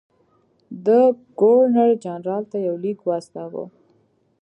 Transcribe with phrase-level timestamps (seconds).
[0.85, 0.99] ده
[1.39, 3.63] ګورنرجنرال ته یو لیک واستاوه.